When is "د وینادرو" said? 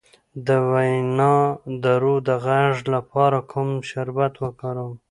0.47-2.15